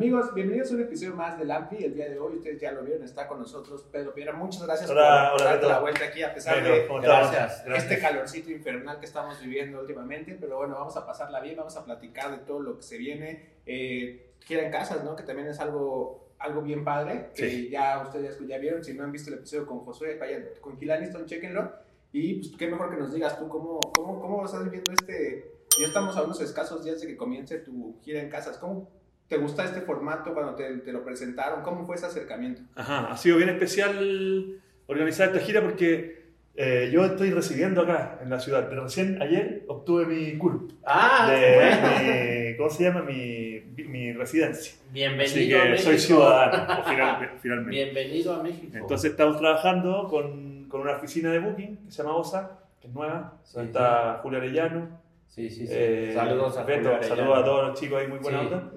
[0.00, 1.84] Amigos, bienvenidos a un episodio más del Ampli.
[1.84, 4.32] El día de hoy, ustedes ya lo vieron, está con nosotros Pedro Piedra.
[4.32, 7.84] Muchas gracias Hola, por hola, darte la vuelta aquí, a pesar Bueno, de gracias, Gracias.
[7.92, 10.38] este calorcito infernal que estamos viviendo últimamente.
[10.40, 13.44] Pero bueno, vamos a pasarla bien, vamos a platicar de todo lo que se viene.
[13.66, 15.14] Eh, gira en casas, ¿no?
[15.14, 17.32] Que también es algo, algo bien padre.
[17.34, 17.68] Que Sí.
[17.68, 18.82] ya ustedes ya vieron.
[18.82, 21.72] Si no han visto el episodio con Josué, vayan con Gilaniston, chequenlo.
[22.10, 25.56] Y pues qué mejor que nos digas tú cómo, cómo, cómo estás viviendo este...
[25.78, 28.56] Ya estamos a unos escasos días de que comience tu gira en casas.
[28.56, 28.88] ¿Cómo
[29.30, 31.62] te gusta este formato cuando te, te lo presentaron?
[31.62, 32.62] ¿Cómo fue ese acercamiento?
[32.74, 34.56] Ajá, ha sido bien especial
[34.88, 36.20] organizar esta gira porque
[36.56, 38.66] eh, yo estoy residiendo acá en la ciudad.
[38.68, 40.72] Pero recién ayer obtuve mi CURP.
[40.84, 41.88] Ah, de bueno.
[42.02, 43.02] mi- ¿Cómo se llama?
[43.02, 44.74] Mi, mi residencia.
[44.90, 45.88] Bienvenido Así a que México.
[45.90, 47.70] soy ciudadano, final- finalmente.
[47.84, 48.72] Bienvenido a México.
[48.76, 52.92] Entonces estamos trabajando con, con una oficina de booking que se llama OSA, que es
[52.94, 53.38] nueva.
[53.44, 54.88] Sí, donde está Julio Arellano.
[55.30, 55.72] Sí, sí, sí.
[55.74, 58.46] eh, saludos a Beto, saludos a todos los chicos ahí, muy buena Sí.
[58.46, 58.72] onda.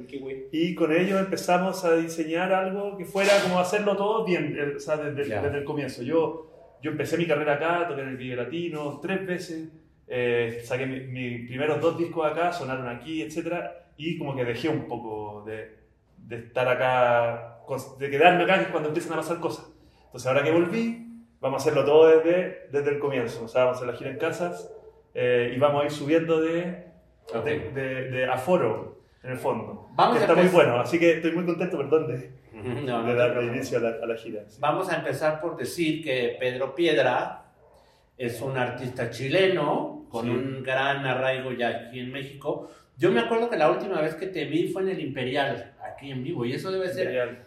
[0.52, 4.98] Y con ellos empezamos a diseñar algo que fuera como hacerlo todo bien, o sea,
[4.98, 5.42] desde, Ya.
[5.42, 6.04] desde el comienzo.
[6.04, 9.70] Yo, yo empecé mi carrera acá, toqué en el Vive Latino tres veces,
[10.08, 13.56] eh, saqué mi- mis primeros dos discos acá, sonaron aquí, etc.
[13.98, 15.76] Y como que dejé un poco de,
[16.18, 17.58] de estar acá,
[18.00, 19.72] de quedarme acá que es cuando empiezan a pasar cosas.
[20.06, 21.08] Entonces ahora que volví,
[21.40, 23.46] vamos a hacerlo todo desde, desde el comienzo.
[23.46, 24.72] O sea, vamos a hacer la gira en casas
[25.14, 26.86] eh, y vamos a ir subiendo de,
[27.46, 29.88] de, de- de aforo, en el fondo.
[29.92, 33.16] Vamos Que está muy bueno, así que estoy muy contento, perdón, de, No, no de
[33.16, 34.44] darle inicio a la, a la gira.
[34.48, 34.58] sí.
[34.60, 37.46] Vamos a empezar por decir que Pedro Piedra
[38.18, 40.32] es un artista chileno con Sí.
[40.32, 42.70] un gran arraigo ya aquí en México.
[42.98, 46.12] Yo me acuerdo que la última vez que te vi fue en el Imperial, aquí
[46.12, 47.40] en vivo, y eso debe ser Genial.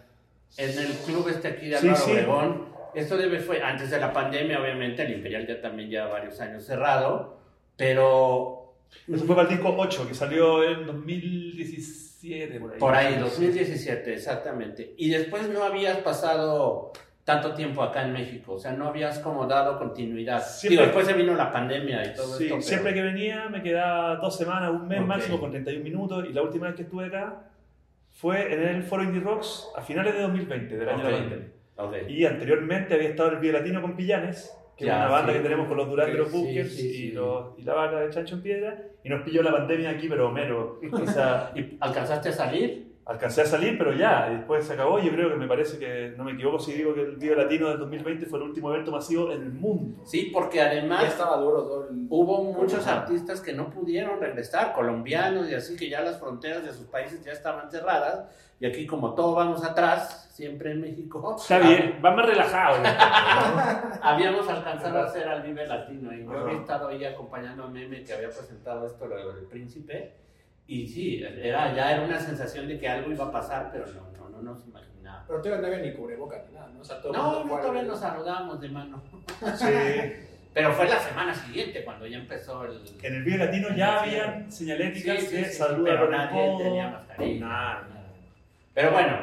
[0.59, 2.11] en el club este aquí de Álvaro sí.
[2.13, 2.65] Obregón.
[2.95, 6.65] Esto debe fue antes de la pandemia, obviamente, el Imperial ya también lleva varios años
[6.65, 7.39] cerrado,
[7.77, 8.75] pero
[9.13, 12.79] Eso fue para el disco 8, que salió en 2017, por ahí.
[12.79, 14.95] por ahí, 2017, exactamente.
[14.97, 16.93] Y después no habías pasado
[17.25, 20.41] tanto tiempo acá en México, o sea, no habías como dado continuidad.
[20.47, 22.55] Siempre- Digo, después se vino la pandemia y todo Sí, esto.
[22.57, 25.07] pero- siempre que venía me quedaba dos semanas, un mes Ok.
[25.07, 27.43] máximo con 31 minutos y la última vez que estuve acá
[28.13, 31.23] fue en el Foro Indie Rocks a finales de 2020, del año de la Ok.
[31.25, 31.49] pandemia.
[31.79, 31.95] Ok.
[32.11, 35.39] Y anteriormente había estado el Vive Latino con Pillanes, que Ya, es una banda sí.
[35.39, 37.05] que tenemos con los Durán los Sí, Bunkers sí, sí.
[37.07, 40.09] y, los- y la vaca de Chancho en Piedra, y nos pilló la pandemia aquí,
[40.09, 40.79] pero mero.
[40.93, 42.86] O sea, ¿Y alcanzaste a salir?
[43.07, 44.99] Alcancé a salir, pero ya, después se acabó.
[44.99, 47.69] Yo creo que me parece que, no me equivoco si digo que el Vive Latino
[47.69, 50.05] del 2020 fue el último evento masivo en el mundo.
[50.05, 52.07] Sí, porque Ya además estaba duro el...
[52.11, 53.03] hubo muchos Ajá.
[53.03, 57.25] artistas que no pudieron regresar, colombianos y así, que ya las fronteras de sus países
[57.25, 58.29] ya estaban cerradas.
[58.59, 62.83] Y aquí, como todo vamos atrás, siempre en México, Está bien, va más relajado.
[62.83, 63.99] ya.
[64.03, 66.13] habíamos alcanzado a hacer al Vive Latino.
[66.13, 70.26] Y yo había estado ahí acompañando a Meme que había presentado esto, lo del príncipe.
[70.69, 74.11] Y sí, era, ya era una sensación de que algo iba a pasar, pero no,
[74.19, 75.27] no, no nos imaginábamos.
[75.29, 76.81] Pero todavía no había ni cubrebocas ni nada, ¿no?
[76.81, 79.03] O sea, todo No, no, todavía nos saludamos de mano.
[79.57, 79.67] Sí.
[80.57, 82.81] Pero fue la semana siguiente cuando ya empezó el...
[83.03, 86.59] En el Vive Latino ya habían señaléticas Sí, sí, que sí, pero nadie codo.
[86.65, 87.47] tenía mascarilla.
[87.47, 87.75] Nada.
[87.91, 88.07] nada.
[88.73, 89.19] Pero bueno,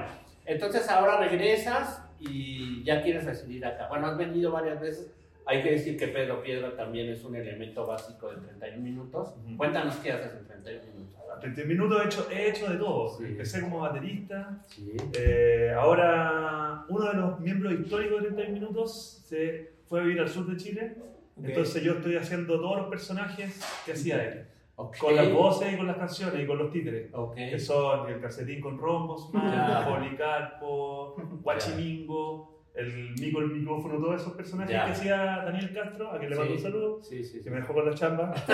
[0.46, 3.88] entonces ahora regresas y ya quieres residir acá.
[3.88, 5.12] Bueno, has venido varias veces.
[5.46, 9.36] Hay que decir que Pedro Piedra también es un elemento básico de 31 minutos.
[9.46, 9.58] Ujú.
[9.58, 11.14] Cuéntanos qué haces en 31 minutos.
[11.42, 13.18] 31 minutos he hecho, he hecho de todo.
[13.18, 13.26] Sí.
[13.26, 14.64] Empecé como baterista.
[14.68, 14.96] Sí.
[15.18, 20.30] eh, ahora uno de los miembros históricos de 31 minutos se fue a vivir al
[20.30, 20.96] sur de Chile.
[21.36, 21.46] Ok.
[21.46, 24.48] Entonces yo estoy haciendo todos los personajes que hacía él.
[24.76, 24.98] Ok.
[24.98, 27.10] Con las voces y con las canciones y con los títeres.
[27.14, 27.36] Ok.
[27.36, 29.30] Que son el calcetín con rombos.
[29.90, 34.86] Policarpo, Guachimingo, el Mico el micrófono, todos esos personajes Ya.
[34.86, 36.64] que hacía Daniel Castro, a quien le mando un Sí.
[36.64, 37.44] saludo, Sí, sí, sí.
[37.44, 38.34] que me dejó con la chamba.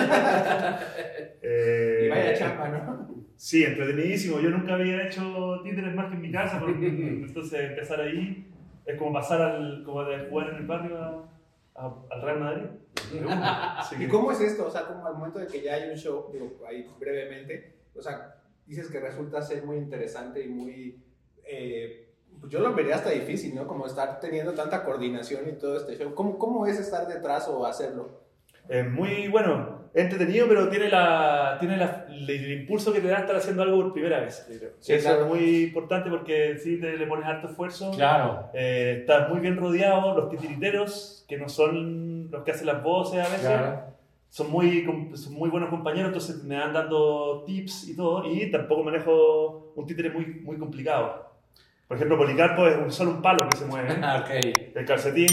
[1.42, 3.24] Y Eh, vaya chamba, ¿no?
[3.36, 4.38] Sí, entretenidísimo.
[4.40, 6.86] Yo nunca había hecho títeres más que en mi casa, porque,
[7.26, 8.46] entonces empezar ahí
[8.84, 11.28] es como pasar al, como de jugar en el barrio a-
[11.76, 12.64] a- al Real Madrid.
[14.00, 14.66] ¿Y cómo es esto?
[14.66, 18.02] O sea, como al momento de que ya hay un show, digo, ahí brevemente, o
[18.02, 18.34] sea,
[18.66, 21.02] dices que resulta ser muy interesante y muy...
[21.44, 22.09] eh,
[22.48, 23.66] yo lo vería hasta difícil, ¿no?
[23.66, 26.14] Como estar teniendo tanta coordinación y todo este show.
[26.14, 28.20] ¿Cómo, cómo es estar detrás o hacerlo?
[28.68, 33.18] Es muy bueno, entretenido, pero tiene, la, tiene la- el, el impulso que te da
[33.18, 34.44] estar haciendo algo por primera vez.
[34.46, 34.70] creo.
[34.78, 35.22] Sí, Eso claro.
[35.22, 38.48] es muy importante porque si te le pones harto esfuerzo, Claro.
[38.54, 40.14] eh, estás muy bien rodeado.
[40.16, 43.80] Los titiriteros, que no son los que hacen las voces a veces, Claro.
[44.28, 44.84] son, muy,
[45.14, 48.24] son muy buenos compañeros, entonces me van dando tips y todo.
[48.32, 51.29] Y tampoco manejo un títere muy, muy complicado.
[51.90, 53.88] Por ejemplo, Policarpo es un, solo un palo que se mueve.
[54.00, 54.30] Ah, ok.
[54.76, 55.26] El calcetín,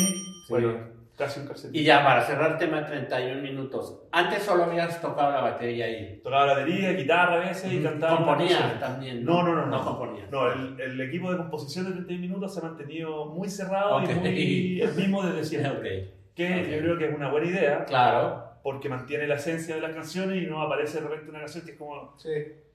[0.49, 0.73] bueno,
[1.15, 1.79] casi un calcetín.
[1.79, 3.99] Y ya para cerrar el tema 31 minutos.
[4.11, 6.19] Antes solo habías tocado la batería ahí.
[6.23, 8.17] Tocaba batería, guitarra a veces y cantaba.
[8.17, 9.23] Componía también.
[9.23, 9.67] No, no, no.
[9.67, 10.25] No No, componía.
[10.31, 14.09] No, el, el equipo de composición de 31 minutos se ha mantenido muy cerrado Ok.
[14.09, 15.99] y muy el mismo desde siempre.
[16.07, 16.13] Ok.
[16.33, 16.67] Que Ok.
[16.71, 18.45] yo creo que es una buena idea Claro.
[18.63, 21.73] porque mantiene la esencia de las canciones y no aparece de repente una canción que
[21.73, 22.29] es como, Sí.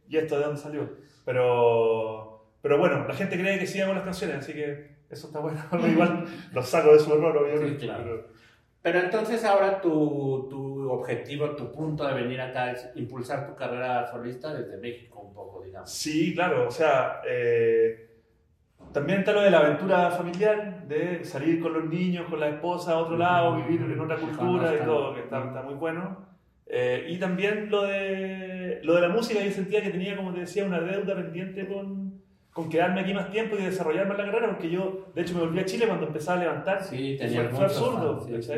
[0.09, 0.89] ¿y esto de dónde salió?
[1.25, 2.32] Pero,
[2.63, 5.61] pero bueno, la gente cree que sí hago las canciones, así que eso está bueno.
[5.87, 7.81] Igual los saco de su error, obviamente.
[7.81, 8.03] Sí, claro.
[8.05, 8.27] pero-
[8.83, 14.07] Pero entonces ahora tu, tu objetivo, tu punto de venir acá es impulsar tu carrera
[14.11, 15.91] solista desde México un poco, digamos.
[15.91, 18.09] Sí, claro, o sea, eh,
[18.93, 22.93] también está lo de la aventura familiar, de salir con los niños, con la esposa
[22.93, 26.27] a otro lado, vivir en otra cultura y todo, que está, está muy bueno.
[26.67, 30.41] Eh, y también lo de, lo de la música, yo sentía que tenía, como te
[30.41, 32.21] decía, una deuda pendiente con,
[32.53, 35.41] con quedarme aquí más tiempo y desarrollar más la carrera, porque yo, de hecho, me
[35.41, 36.83] volví a Chile cuando empezaba a levantar.
[36.85, 38.51] Sí, fue, tenía fue absurdo, fans.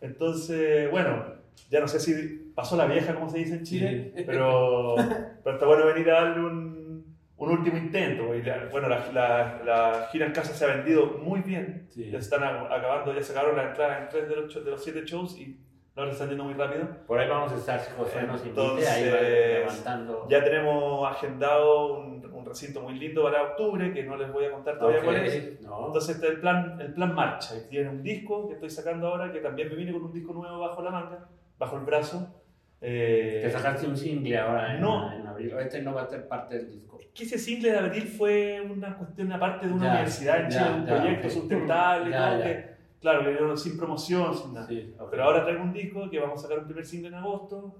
[0.00, 1.24] Entonces, bueno,
[1.70, 4.24] ya no sé si pasó la vieja, como se dice en Chile, Sí.
[4.26, 4.94] pero,
[5.44, 7.04] pero está bueno venir a darle un,
[7.36, 8.34] un último intento.
[8.34, 11.88] y la- bueno, la, la- la gira en casa se ha vendido muy bien.
[11.94, 15.02] Ya se están acabando, ya sacaron la entrada en tres de los, de los siete
[15.04, 15.58] shows y
[15.96, 16.86] ahora están yendo muy rápido.
[17.06, 19.20] Por ahí vamos a estar, si José nos invite, ahí Entonces, va
[19.60, 20.26] levantando.
[20.28, 24.50] Ya tenemos agendado un, un recinto muy lindo para octubre, que no les voy a
[24.52, 25.60] contar todavía Ok, cuál es.
[25.62, 25.86] ¿no?
[25.86, 27.54] Entonces el plan, el plan marcha.
[27.68, 30.58] Tiene un disco que estoy sacando ahora, que también me viene con un disco nuevo
[30.60, 31.28] bajo la manga,
[31.58, 32.42] bajo el brazo.
[32.80, 35.10] Eh, que sacaste un single ahora en, no.
[35.10, 35.54] en abril.
[35.58, 36.98] Este no va a ser parte del disco.
[37.14, 40.64] que ese single de abril fue una cuestión aparte de una Ya, universidad en Chile,
[40.76, 41.32] un proyecto ok.
[41.32, 42.44] sustentable, Ya, ya.
[42.44, 44.66] que, claro, que yo sin promoción, sin nada.
[44.66, 44.94] Sí.
[45.10, 47.74] Pero ahora traigo un disco que vamos a sacar un primer single en agosto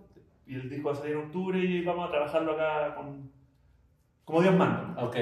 [0.46, 3.30] y el disco va a salir en octubre y vamos a trabajarlo acá con,
[4.24, 5.04] como Dios manda.
[5.04, 5.16] Ok.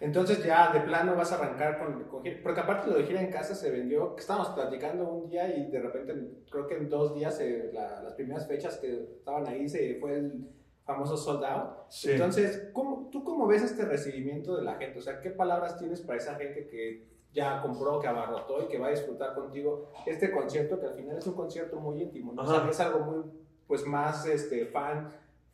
[0.00, 3.22] Entonces ya de plano vas a arrancar con, con gira- porque aparte lo de gira
[3.22, 6.14] en casa se vendió, que estábamos platicando un día y de repente
[6.50, 10.16] creo que en dos días eh, la- las primeras fechas que estaban ahí se fue
[10.18, 10.48] el
[10.84, 11.70] famoso sold out.
[11.88, 12.10] Sí.
[12.12, 14.98] Entonces, ¿cómo, ¿tú cómo ves este recibimiento de la gente?
[14.98, 18.78] O sea, ¿qué palabras tienes para esa gente que ya compró, que abarrotó y que
[18.78, 22.42] va a disfrutar contigo este concierto que al final es un concierto muy íntimo, ¿no?
[22.42, 23.22] O sea, es algo muy,
[23.68, 25.12] pues más este, fan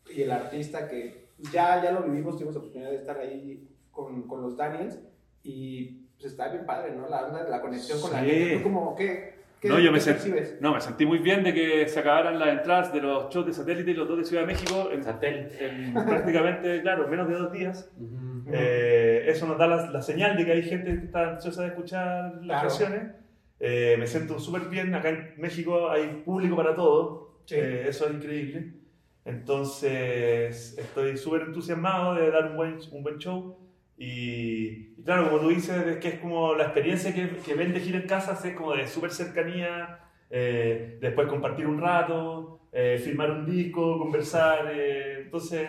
[0.08, 4.22] y el artista que ya, ya lo vivimos, tuvimos la oportunidad de estar ahí con,
[4.28, 4.98] con los Daniels
[5.42, 7.08] y pues está bien padre, ¿no?
[7.08, 8.30] La, la, la conexión con la Sí.
[8.30, 8.56] gente.
[8.58, 9.31] ¿Tú cómo, qué, qué,
[9.64, 10.56] No, yo me percibes?
[10.60, 13.52] No, me sentí muy bien de que se acabaran las entradas de los shows de
[13.52, 15.64] satélite y los dos de Ciudad de México en, Satélite.
[15.66, 17.90] en prácticamente, claro, menos de dos días.
[17.96, 18.42] Ujú.
[18.52, 21.68] Eh, eso nos da la, la señal de que hay gente que está ansiosa de
[21.68, 22.68] escuchar las Claro.
[22.68, 23.02] canciones.
[23.60, 24.92] Eh, me siento súper bien.
[24.96, 27.38] Acá en México hay público para todo.
[27.44, 27.54] Sí.
[27.56, 28.72] Eh, eso es increíble.
[29.24, 33.58] Entonces, estoy súper entusiasmado de dar un buen, un buen show.
[34.02, 37.72] Y, y claro, como tú dices, es que es como la experiencia que, que ven
[37.72, 39.98] de gira en casa, es como de súper cercanía.
[40.34, 44.70] eh, después compartir un rato, eh, filmar un disco, conversar.
[44.74, 45.68] eh, entonces,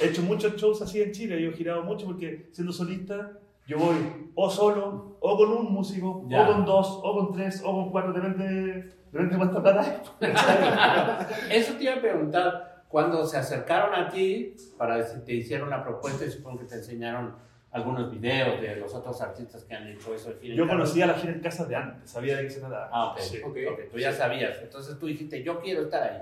[0.00, 3.38] he hecho muchos shows así en Chile, yo he girado mucho porque siendo solista,
[3.68, 3.96] yo voy
[4.34, 6.42] o solo, o con un músico, Ya.
[6.42, 10.02] o con dos, o con tres, o con cuatro, depende, depende de cuánta plata.
[11.50, 16.24] Eso te iba a preguntar, cuando se acercaron a ti para te hicieron la propuesta
[16.24, 17.34] y supongo que te enseñaron
[17.72, 20.32] algunos videos de los otros artistas que han hecho eso.
[20.42, 22.88] Yo conocía la gira en casa de antes, sabía de qué se trataba.
[22.92, 23.18] Ah, ok.
[23.20, 23.38] Sí.
[23.44, 23.56] Ok.
[23.72, 24.58] Ok, tú ya sabías.
[24.62, 26.18] Entonces tú dijiste, yo quiero estar ahí.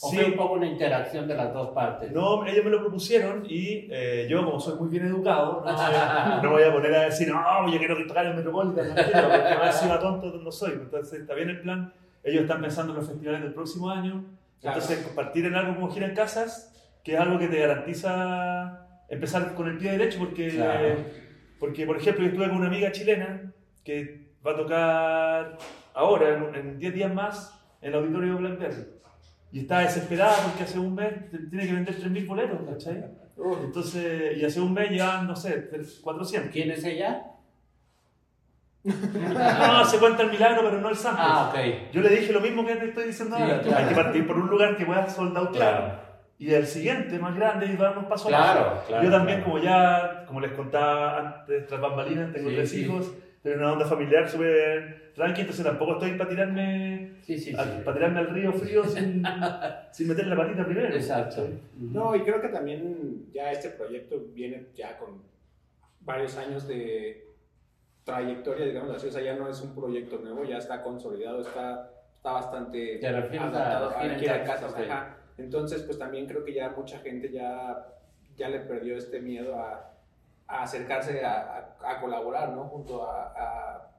[0.00, 0.16] O Sí.
[0.16, 2.12] fue un poco una interacción de las dos partes.
[2.12, 5.72] No, ellos me lo propusieron y eh, yo, como soy muy bien educado, no,
[6.42, 9.54] no voy a poner a decir, no, yo quiero tocar en Metropolitan, no quiero, porque
[9.58, 10.72] más encima tonto no soy.
[10.74, 11.92] Entonces, está bien el plan.
[12.22, 14.24] Ellos están pensando en los festivales del próximo año.
[14.60, 14.76] Claro.
[14.78, 19.54] Entonces, compartir en algo como gira en casas, que es algo que te garantiza empezar
[19.54, 20.96] con el pie derecho, porque, Claro.
[21.58, 23.52] porque por ejemplo, yo estuve con una amiga chilena
[23.84, 25.58] que va a tocar
[25.94, 28.86] ahora, en- en 10 días más, en el auditorio Blackberry.
[29.50, 31.12] Y está desesperada porque hace un mes
[31.50, 33.04] tiene que vender 3.000 boletos, ¿cachai?
[33.64, 35.70] Entonces, y hace un mes llevan, no sé,
[36.02, 36.52] 400.
[36.52, 37.22] ¿Quién es ella?
[38.84, 41.20] No, se cuenta el milagro, pero no el santo.
[41.22, 41.92] Ah, ok.
[41.92, 43.60] Yo le dije lo mismo que te estoy diciendo Sí, ahora.
[43.62, 43.78] claro.
[43.78, 46.00] Hay que partir por un lugar que pueda soldar Claro.
[46.38, 49.52] Y el siguiente, más grande, y dar unos pasos Claro, claro, Yo también, claro.
[49.52, 52.80] como ya, como les contaba antes, tras bambalinas, tengo Sí, tres sí.
[52.82, 57.56] hijos, tengo una onda familiar súper tranqui, entonces tampoco estoy para tirarme, Sí, sí, sí.
[57.58, 59.22] al, para tirarme al río frío sin,
[59.90, 60.94] sin meter la patita primero.
[60.94, 61.48] Exacto.
[61.76, 65.20] No, y creo que también ya este proyecto viene ya con
[66.00, 67.26] varios años de
[68.04, 71.90] trayectoria, digamos así, o sea, ya no es un proyecto nuevo, ya está consolidado, está,
[72.14, 74.74] está bastante ¿Te refieres a adaptado gira en gira en casas?
[75.38, 77.94] Entonces, pues también creo que ya mucha gente ya,
[78.36, 79.94] ya le perdió este miedo a,
[80.48, 82.64] acercarse a, a- colaborar, ¿no?
[82.64, 83.92] Junto a,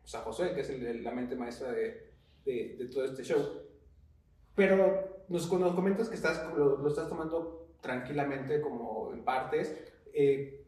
[0.00, 2.12] pues, José, que es la mente maestra de,
[2.44, 3.40] de, de todo este show.
[4.54, 9.76] Pero nos, nos comentas que estás, lo, lo estás tomando tranquilamente como en partes.
[10.12, 10.64] Eh,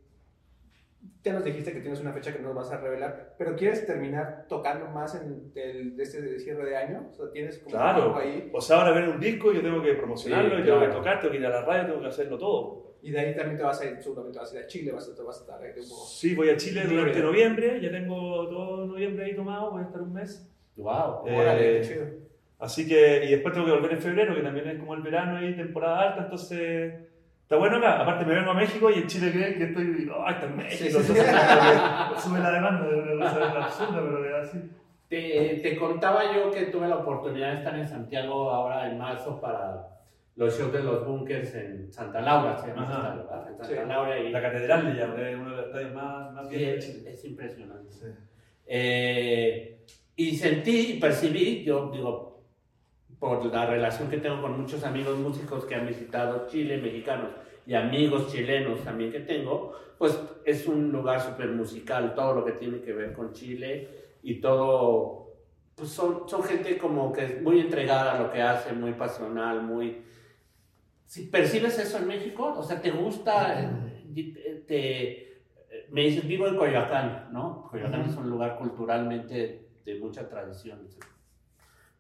[1.25, 3.87] ya nos dijiste que tienes una fecha que no nos vas a revelar, pero ¿quieres
[3.87, 7.09] terminar tocando más en el, este cierre de año?
[7.11, 8.03] O sea, tienes como Claro.
[8.05, 8.51] algo ahí.
[8.53, 10.99] O sea, ahora viene un disco, yo tengo que promocionarlo, Sí, yo tengo que claro.
[11.01, 12.93] tocar, tengo que ir a la radio, tengo que hacerlo todo.
[13.03, 15.09] Y de ahí también te vas a ir, seguramente vas a ir a Chile, vas
[15.19, 15.85] a, vas a estar ahí como...
[16.07, 16.97] Sí, voy a Chile Libre.
[16.99, 20.49] durante noviembre, ya tengo todo noviembre ahí tomado, voy a estar un mes.
[20.77, 21.27] Wow.
[21.27, 22.05] Eh, Órale, qué chido.
[22.61, 25.45] Así que, y después tengo que volver en febrero, que también es como el verano
[25.45, 26.95] y temporada alta, entonces
[27.43, 28.01] está bueno acá.
[28.01, 30.77] Aparte me vengo a México y en Chile creen que estoy, oh, está en México,
[30.85, 34.59] Sí, sí, entonces sube la demanda, es una cosa absurda, pero es así.
[35.09, 39.39] Te, te contaba yo que tuve la oportunidad de estar en Santiago ahora en marzo
[39.41, 39.89] para
[40.37, 43.49] los shows de los bunkers en Santa Laura, se llama esta, ¿verdad?
[43.51, 43.89] En Santa Sí.
[43.89, 46.75] Laura y La catedral le llaman, es uno de los estadios más, más Sí, de
[46.79, 47.11] es, Chile.
[47.13, 47.93] es impresionante.
[47.93, 48.07] Sí.
[48.67, 49.79] Eh,
[50.17, 52.32] y sentí y percibí, yo digo,
[53.23, 57.31] por la relación que tengo con muchos amigos músicos que han visitado Chile, mexicanos
[57.65, 62.51] y amigos chilenos también que tengo, pues es un lugar súper musical, todo lo que
[62.51, 65.37] tiene que ver con Chile y todo,
[65.77, 69.63] pues son, son gente como que es muy entregada a lo que hace, muy pasional,
[69.63, 70.03] muy...
[71.07, 73.71] Si percibes eso en México, o sea, te gusta,
[74.67, 75.45] te,
[75.91, 77.69] me dices, vivo en Coyoacán, ¿no?
[77.71, 81.12] Coyoacán es un lugar culturalmente de mucha tradición, el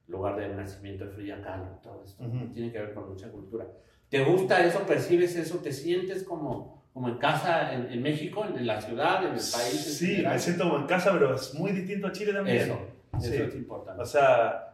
[0.08, 2.48] lugar del nacimiento de Frida Kahlo, todo esto, Ujú.
[2.52, 3.66] tiene que ver con mucha cultura.
[4.08, 8.66] ¿Te gusta eso, percibes eso, te sientes como, como en casa en, en México, en,
[8.66, 9.86] la ciudad, en el país?
[9.86, 10.32] en Sí, general?
[10.34, 12.58] me siento como en casa, pero es muy distinto a Chile también.
[12.58, 12.78] Eso,
[13.18, 13.36] eso Sí.
[13.36, 14.02] es importante.
[14.02, 14.68] O sea,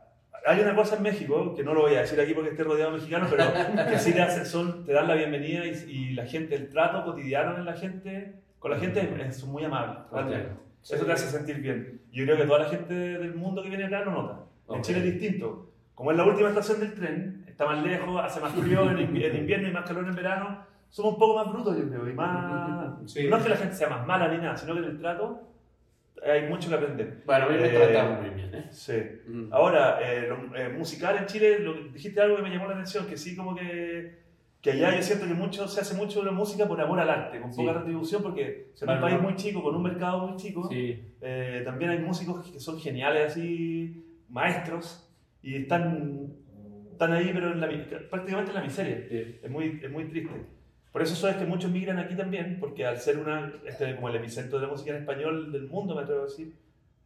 [0.46, 2.92] hay una cosa en México, que no lo voy a decir aquí porque esté rodeado
[2.92, 3.44] de mexicanos, pero
[3.88, 7.04] que sí te, hacen, son, te dan la bienvenida y, y la gente, el trato
[7.04, 10.00] cotidiano en la gente, con la gente es, es muy amable.
[10.82, 10.94] Sí.
[10.94, 12.00] Eso te hace sentir bien.
[12.10, 14.40] Yo creo que toda la gente del mundo que viene acá lo nota.
[14.68, 14.82] En Ok.
[14.82, 15.70] Chile es distinto.
[15.94, 19.24] Como es la última estación del tren, está más lejos, hace más frío en, invi-
[19.24, 20.60] en invierno y más calor en verano,
[20.90, 22.94] somos un poco más brutos, yo creo, y más...
[23.06, 23.26] Sí.
[23.28, 25.40] No es que la gente sea más mala ni nada, sino que en el trato
[26.24, 27.22] hay mucho que aprender.
[27.26, 28.66] Bueno, a mí me Eh, trataron muy bien, ¿eh?
[28.70, 28.92] Sí.
[29.28, 29.52] Mm.
[29.52, 33.06] Ahora, eh, lo- eh, musical en Chile, lo, dijiste algo que me llamó la atención,
[33.06, 34.18] que sí, como que,
[34.60, 37.40] que allá yo siento que mucho, se hace mucho la música por amor al arte,
[37.40, 37.60] con Sí.
[37.62, 40.68] poca retribución, porque es un país muy chico, con un mercado muy chico.
[40.68, 45.08] Sí, Eh, también hay músicos que son geniales, así, maestros,
[45.42, 46.32] y están,
[46.90, 47.68] están ahí, pero en la
[48.10, 49.06] prácticamente en la miseria.
[49.08, 49.40] sí.
[49.42, 50.34] Es muy, es muy triste.
[50.92, 54.08] Por eso eso es que muchos migran aquí también, porque al ser una, este, como
[54.08, 56.54] el epicentro de la música en español del mundo, me atrevo a decir,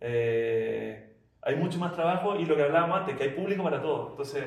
[0.00, 1.12] eh,
[1.42, 4.10] hay mucho más trabajo y lo que hablábamos antes, que hay público para todo.
[4.10, 4.44] Entonces,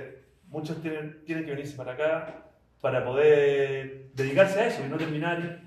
[0.48, 2.46] muchos tienen, tienen que venirse para acá
[2.82, 5.62] para poder dedicarse a eso y no terminar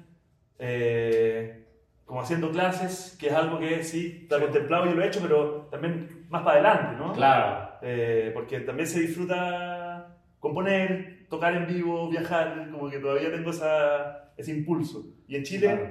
[0.58, 1.66] eh,
[2.08, 5.66] como haciendo clases, que es algo que sí está contemplado, yo lo he hecho, pero
[5.70, 7.12] también más para adelante, ¿no?
[7.12, 7.68] Claro.
[7.82, 14.32] Eh, porque también se disfruta componer, tocar en vivo, viajar, como que todavía tengo esa,
[14.38, 15.04] ese impulso.
[15.26, 15.88] Y en Chile Claro.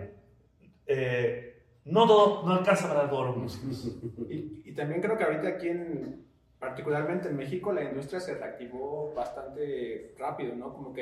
[0.88, 3.96] eh, no, todo, no alcanza para todos los músicos.
[4.30, 6.26] Y, y también creo que ahorita aquí en,
[6.58, 10.74] particularmente en México, la industria se reactivó bastante rápido, ¿no?
[10.74, 11.02] Como que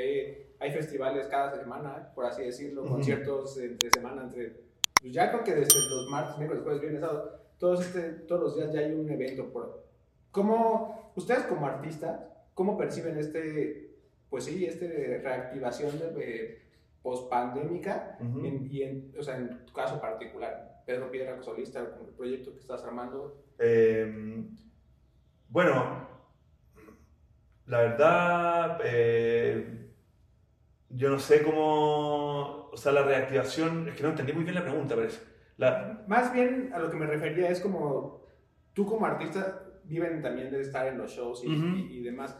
[0.59, 2.95] hay, hay festivales cada semana, por así decirlo, Ujú.
[2.95, 4.64] conciertos entre semana, entre...
[5.05, 8.55] Pues ya creo que desde los martes, miércoles, jueves, viernes, sábado, todos, este, todos los
[8.55, 9.53] días ya hay un evento.
[9.53, 9.85] Por,
[10.31, 12.21] ¿Cómo, ustedes como artistas,
[12.55, 13.99] cómo perciben este,
[14.31, 16.59] pues sí, este reactivación de,
[17.03, 18.45] post-pandémica Ujú.
[18.47, 22.51] en- y en, o sea, en tu caso particular, Pedro Piedra, solista, con el proyecto
[22.51, 24.43] que estás armando, Eh,
[25.49, 26.07] bueno,
[27.67, 29.87] la verdad, eh,
[30.89, 34.63] yo no sé cómo, o sea, la reactivación, es que no entendí muy bien la
[34.63, 35.19] pregunta, parece.
[35.57, 38.25] La, más bien a lo que me refería es como
[38.73, 41.65] tú como artista viven también de estar en los shows y, Ujú.
[41.77, 42.37] y- y demás.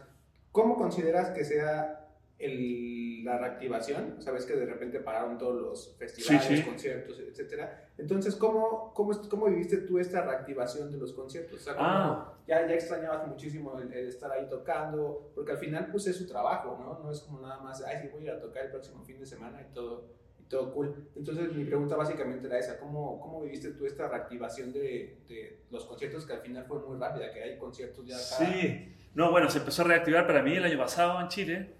[0.52, 4.20] ¿Cómo consideras que sea el- la reactivación?
[4.20, 6.62] Sabes que de repente pararon todos los festivales, Sí, sí.
[6.62, 7.88] conciertos, etcétera.
[7.98, 11.60] Entonces, ¿cómo, cómo, ¿cómo viviste tú esta reactivación de los conciertos?
[11.60, 12.38] O sea, ¿cómo- Ah.
[12.46, 16.26] ya, ya extrañabas muchísimo el, el estar ahí tocando, porque al final pues es su
[16.26, 17.02] trabajo, ¿no?
[17.02, 19.18] No es como nada más, ay, sí, voy a ir a tocar el próximo fin
[19.18, 20.06] de semana y todo,
[20.48, 21.08] todo cool.
[21.16, 25.84] Entonces mi pregunta básicamente era esa, ¿cómo, cómo viviste tú esta reactivación de, de los
[25.86, 28.52] conciertos que al final fue muy rápida, que hay conciertos ya cada...
[28.52, 31.70] Sí, no, bueno, se empezó a reactivar para mí el año pasado en Chile,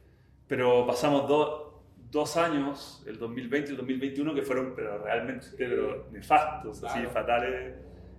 [0.49, 6.07] pero pasamos do- dos años, el 2020 y el 2021, que fueron pero realmente pero
[6.13, 7.11] nefastos, así, Claro.
[7.11, 7.75] fatales,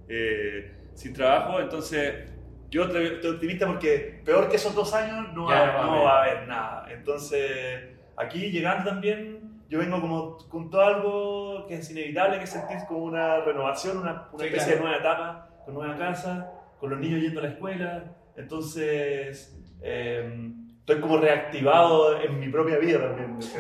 [0.08, 1.60] eh, sin trabajo.
[1.60, 2.30] Entonces,
[2.70, 6.24] yo estoy optimista porque peor que esos dos años no, Ya va, no va a
[6.25, 6.92] haber nada.
[6.92, 7.82] Entonces,
[8.18, 12.77] aquí llegando también, yo vengo como con todo algo que es inevitable, que es sentir
[12.88, 14.75] como una renovación, una, una Sí, especie claro.
[14.75, 18.03] de nueva etapa, con nueva casa, con los niños yendo a la escuela.
[18.36, 23.41] Entonces, eh, estoy como reactivado en mi propia vida también.
[23.41, 23.57] Sí.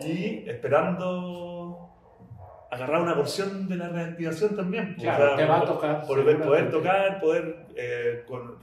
[0.00, 1.90] Y esperando
[2.70, 4.94] agarrar una porción de la reactivación también.
[4.98, 8.56] Claro, o sea, te va a tocar, Poder, poder tocar, poder eh, con-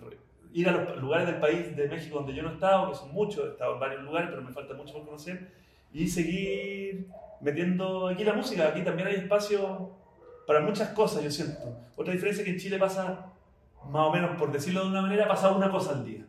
[0.54, 3.12] ir a los lugares del país de México donde yo no he estado, que son
[3.12, 5.52] muchos, he estado en varios lugares, pero me falta mucho por conocer,
[5.94, 7.08] y seguir
[7.42, 8.68] metiendo aquí la música.
[8.70, 9.92] Aquí también hay espacio
[10.48, 11.60] para muchas cosas, yo siento.
[11.96, 13.28] Otra diferencia es que en Chile pasa,
[13.90, 16.26] más o menos, por decirlo de una manera, pasa una cosa al día.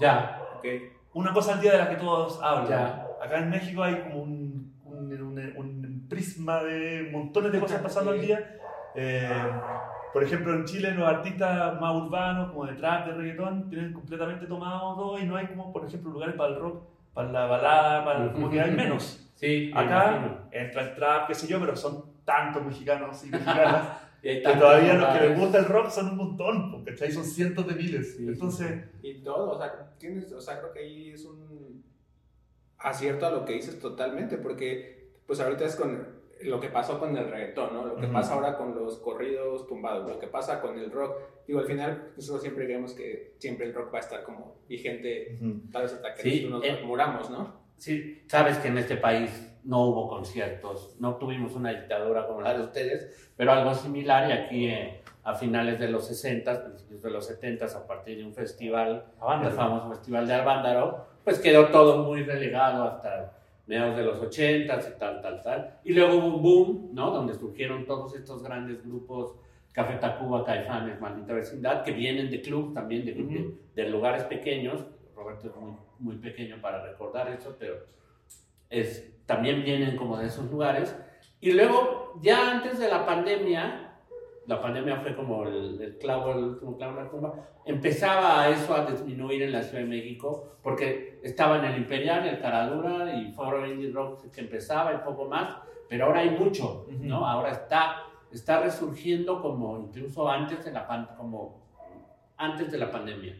[0.00, 0.64] Ya, Ok.
[1.12, 2.68] Una cosa al día de la que todos hablan.
[2.68, 3.06] Ya.
[3.20, 8.12] Acá en México hay como un, un, un- un prisma de montones de cosas pasando
[8.12, 8.58] al día.
[8.94, 9.28] Eh,
[10.12, 14.46] por ejemplo, en Chile los artistas más urbanos, como de trap, de reggaetón, tienen completamente
[14.46, 18.04] tomado todo y no hay como, por ejemplo, lugares para el rock, para la balada,
[18.04, 19.30] para, como que hay menos.
[19.34, 23.88] sí, Acá entra el trap, qué sé yo, pero son tantos mexicanos y mexicanas
[24.22, 27.10] Y hay que todavía los que les gusta el rock son un montón, porque ¿cachai?
[27.10, 28.16] son cientos de miles.
[28.16, 31.82] Sí, Entonces, Y todo, o sea, tienes, o sea, creo que ahí es un
[32.78, 37.16] acierto a lo que dices totalmente, porque pues ahorita es con lo que pasó con
[37.16, 37.84] el reggaetón, ¿no?
[37.86, 38.12] Lo que Ujú.
[38.14, 41.16] pasa ahora con los corridos tumbados, lo que pasa con el rock.
[41.46, 45.38] Digo, al final, nosotros siempre creemos que siempre el rock va a estar como vigente,
[45.72, 46.80] tal vez hasta que Sí, nos eh.
[46.84, 47.60] muramos, ¿no?
[47.76, 52.54] Sí, sabes que en este país no hubo conciertos, no tuvimos una dictadura como la
[52.54, 57.10] de ustedes, pero algo similar y aquí eh, a finales de los 60, principios de
[57.10, 59.04] los 70, a partir de un festival,
[59.42, 63.32] el famoso Festival de Arvándaro, pues quedó todo muy relegado hasta
[63.70, 65.78] mediados de los 80 y tal, tal, tal.
[65.84, 67.12] Y luego hubo un boom, ¿no?
[67.12, 69.36] Donde surgieron todos estos grandes grupos,
[69.72, 73.58] Café Tacuba, Caifanes, Maldita Vecindad, que vienen de club también, de, de- Ujú.
[73.76, 74.84] de lugares pequeños.
[75.14, 77.74] Roberto es muy, muy pequeño para recordar eso, pero
[78.68, 80.96] es, también vienen como de esos lugares.
[81.40, 83.89] Y luego, ya antes de la pandemia,
[84.50, 88.74] la pandemia fue como el, el clavo, el último clavo en la tumba, empezaba eso
[88.74, 93.30] a disminuir en la Ciudad de México, porque estaba en el Imperial, el Caradura y
[93.32, 95.56] Foro Indie Rock que empezaba y poco más,
[95.88, 97.26] pero ahora hay mucho, ¿no?
[97.26, 101.60] Ahora está, está resurgiendo como incluso antes de la, pan- como
[102.36, 103.34] antes de la pandemia.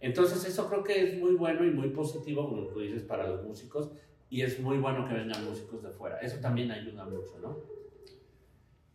[0.00, 3.42] Entonces eso creo que es muy bueno y muy positivo, como tú dices, para los
[3.44, 3.90] músicos,
[4.28, 6.18] y es muy bueno que vengan músicos de fuera.
[6.18, 7.75] Eso también ayuda mucho, ¿no?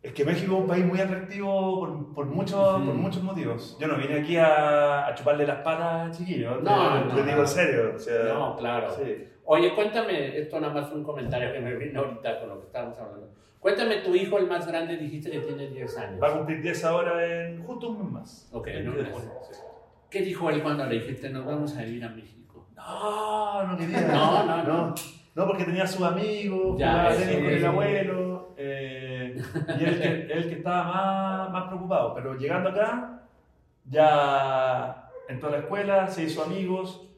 [0.02, 2.86] Es que México es un país muy atractivo por, por, muchos, Ujú.
[2.86, 3.76] por muchos motivos.
[3.80, 6.58] Yo no vine aquí a, a chuparle las patas, chiquillos.
[6.58, 7.42] te- No, te, no, digo no.
[7.42, 7.92] en serio.
[7.94, 8.90] O sea, No, claro.
[8.96, 9.28] sí.
[9.44, 12.98] Oye, cuéntame, esto nada más un comentario que me vino ahorita con lo que estábamos
[12.98, 13.28] hablando.
[13.60, 16.20] Cuéntame, tu hijo, el más grande, dijiste que tiene 10 años.
[16.20, 18.48] Va a cumplir 10 ahora en justo un mes más.
[18.52, 19.22] Ok, en un 10 de mes.
[19.52, 19.58] sí.
[20.10, 22.66] ¿Qué dijo él cuando le dijiste, nos vamos a ir a México?
[22.74, 24.00] No, no quería.
[24.12, 24.94] No, no, no.
[25.34, 28.54] No, porque tenía sus amigos, Ya, jugaba tenis con el abuelo.
[28.58, 29.01] eh,
[29.80, 32.14] y él que, él que estaba más, más preocupado.
[32.14, 33.20] Pero llegando acá,
[33.88, 37.08] ya entró a la escuela, se hizo amigos.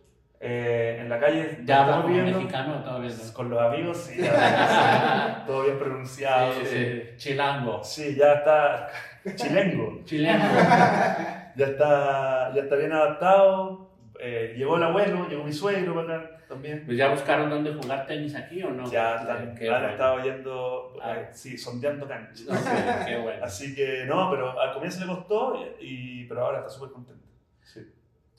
[0.40, 2.38] eh, en la calle ¿Ya estamos como viviendo.
[2.38, 3.10] mexicano todavía?
[3.10, 3.32] no?
[3.32, 6.52] Con los amigos, sí, ya, todo bien pronunciado.
[6.52, 7.82] Sí, Sí, Chilango.
[7.82, 8.88] Sí, ya está
[9.36, 10.00] chilengo.
[10.04, 10.44] Chileno.
[11.56, 13.88] Ya está, ya está bien adaptado.
[14.18, 16.82] Eh, llegó el abuelo, llegó mi suegro acá también.
[16.84, 18.90] Pues ya buscaron dónde jugar tenis aquí o no?
[18.90, 19.88] Ya están, Qué han bueno.
[19.92, 21.16] estado yendo, Ah.
[21.18, 22.46] eh, sí, sondeando canchas.
[22.48, 23.44] Ok, qué bueno.
[23.44, 25.86] Así que no, pero al comienzo le costó, y,
[26.22, 27.24] y- pero ahora está súper contento.
[27.62, 27.80] Sí.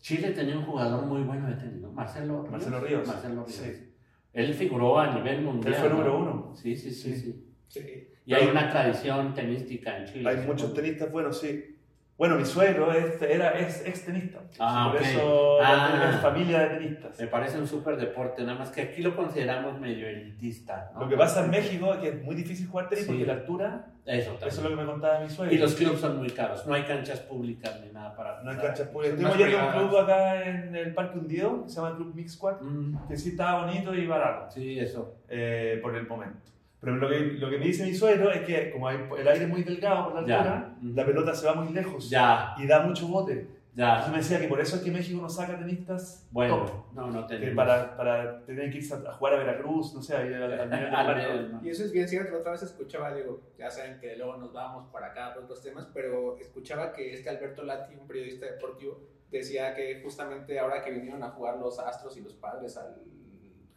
[0.02, 1.92] Chile tenía un jugador muy bueno de tenis, ¿no?
[1.92, 2.52] Marcelo Ríos.
[2.52, 3.08] Marcelo Ríos.
[3.08, 3.56] Marcelo Ríos.
[3.58, 3.92] Sí.
[4.34, 5.74] Él figuró a nivel mundial.
[5.74, 5.96] Él fue ¿no?
[5.96, 6.54] número uno.
[6.56, 7.20] Sí, sí, sí, Sí.
[7.22, 7.42] sí.
[7.68, 8.08] Sí.
[8.26, 10.30] Y hay una tradición tenística en Chile.
[10.30, 11.75] Hay muchos tenistas buenos, sí.
[12.18, 14.40] Bueno, mi suegro es, era, es ex tenista.
[14.58, 15.06] Ah, por ok.
[15.08, 16.12] eso Ah.
[16.14, 17.20] es familia de tenistas.
[17.20, 20.92] Me parece un súper deporte, nada más que aquí lo consideramos medio elitista.
[20.94, 21.02] ¿no?
[21.02, 23.12] Lo que pasa en México es que es muy difícil jugar tenis Sí.
[23.12, 24.48] porque la altura, Eso también.
[24.48, 25.54] eso es lo que me contaba mi suegro.
[25.54, 28.42] Y los clubs son muy caros, no hay canchas públicas ni nada para.
[28.44, 29.20] No hay canchas públicas.
[29.20, 32.16] Estuvimos yendo a un club acá en el Parque Hundido, que se llama el Club
[32.16, 35.16] Mix Squad, Mm, que sí estaba bonito y barato sí, eso.
[35.28, 36.40] eh, por el momento.
[36.86, 39.44] Pero lo que, lo que me dice mi suegro es que como hay, el aire
[39.46, 40.38] es muy delgado por la Ya.
[40.38, 40.94] altura, Ujú.
[40.96, 43.48] la pelota se va muy lejos Ya, y da mucho bote.
[43.78, 44.12] Entonces ya.
[44.12, 46.94] me decía que por eso es que México no saca tenistas Bueno, top.
[46.94, 47.56] no, no Que tenemos.
[47.58, 51.18] para, para tener que irse a jugar a Veracruz, no sé, ahí al, al Al
[51.18, 51.60] nivel, ¿no?
[51.60, 51.66] ¿no?
[51.68, 54.86] Y eso es bien cierto, otra vez escuchaba, digo, ya saben que luego nos vamos
[54.94, 58.98] para acá por otros temas, pero escuchaba que este Alberto Lati, un periodista deportivo,
[59.30, 62.96] decía que justamente ahora que vinieron a jugar los Astros y los Padres al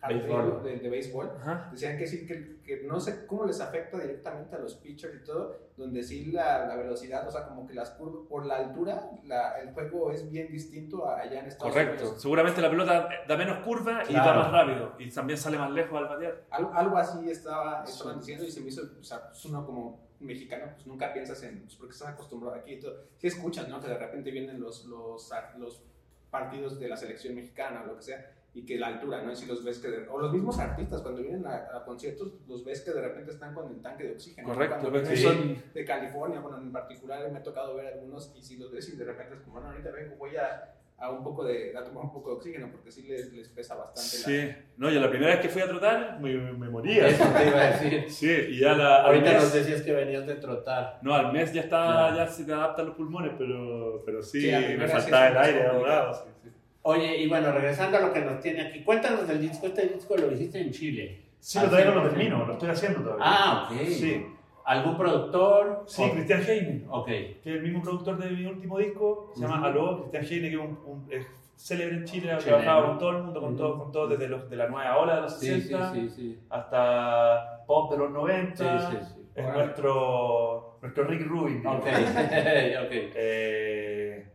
[0.06, 0.62] Béisbol.
[0.62, 1.68] de, de béisbol, Ajá.
[1.72, 5.24] decían que sí, que, que no sé cómo les afecta directamente a los pitchers y
[5.24, 9.10] todo, donde sí la, la velocidad, o sea, como que las curvas, por la altura,
[9.24, 12.02] la, el juego es bien distinto a allá en Estados Correcto.
[12.04, 12.22] Unidos.
[12.22, 14.40] Seguramente la pelota da menos curva y Claro.
[14.40, 14.92] va más rápido.
[15.00, 16.44] Y también sale más lejos al batear.
[16.50, 18.20] Algo, algo así estaba, estaban Sí.
[18.20, 21.60] diciendo y se me hizo, o sea, pues uno como mexicano, pues nunca piensas en,
[21.62, 23.04] pues porque estás acostumbrado aquí y todo.
[23.16, 23.80] Sí escuchas, ¿no?
[23.80, 25.82] Que de repente vienen los, los, los
[26.30, 29.30] partidos de la selección mexicana o lo que sea, y que la altura, ¿no?
[29.32, 32.32] Y si los ves que, de- o los mismos artistas, cuando vienen a, a conciertos,
[32.48, 34.48] los ves que de repente están con el tanque de oxígeno.
[34.48, 34.54] ¿no?
[34.54, 38.42] Correcto, ves que son- de California, bueno, en particular me ha tocado ver algunos, y
[38.42, 41.22] si los ves y de repente es como, bueno, ahorita vengo, voy a, a un
[41.22, 44.52] poco de, a tomar un poco de oxígeno, porque sí les, les pesa bastante Sí,
[44.78, 47.06] no, yo la primera vez que fui a trotar me, me moría.
[47.06, 48.10] Eso te iba a decir.
[48.10, 50.98] Sí, y ya la, al Ahorita mes, nos decías que venías de trotar.
[51.02, 52.16] no, al mes ya está, Claro.
[52.16, 55.66] ya se te adaptan los pulmones, pero, pero sí, Sí, la me faltaba el aire
[55.68, 56.14] ahogado.
[56.14, 56.48] sí, sí.
[56.90, 59.66] Oye, y bueno, regresando a lo que nos tiene aquí, cuéntanos del disco.
[59.66, 61.20] Este disco lo hiciste en Chile.
[61.38, 63.24] Sí, pero todavía no lo termino, lo estoy haciendo todavía.
[63.28, 63.78] Ah, ok.
[63.88, 64.26] Sí,
[64.64, 65.84] ¿Algún productor?
[65.86, 67.06] sí, O- Cristian Heine, Ok.
[67.06, 69.66] que es el mismo productor de mi último disco, se llama Ujú.
[69.66, 73.10] Aló, Cristian Heine, que es, un, un- es célebre en Chile, ha trabajado con todo
[73.10, 73.58] el mundo, con, Ujú.
[73.58, 76.38] todo, con todo, desde los, de la nueva ola de los Sí, 60 sí, sí,
[76.48, 78.80] hasta pop de los 90.
[78.90, 79.22] Sí, sí, sí.
[79.34, 79.62] Es Órale.
[79.64, 81.66] nuestro, nuestro Rick Rubin.
[81.66, 82.90] Ok, ok.
[82.90, 84.26] Eh,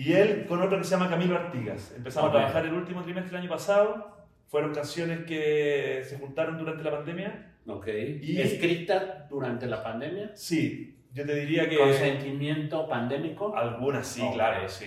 [0.00, 1.92] y él con otro que se llama Camilo Artigas.
[1.96, 2.34] Empezamos Ok.
[2.36, 4.16] a trabajar el último trimestre del año pasado.
[4.48, 7.52] Fueron canciones que se juntaron durante la pandemia.
[7.66, 7.88] Ok.
[8.22, 10.30] Y- ¿Escrita durante la pandemia?
[10.34, 11.76] Sí, yo te diría que...
[11.76, 13.54] ¿Con sentimiento pandémico?
[13.56, 14.34] Algunas sí, Ok.
[14.34, 14.86] claro, sí.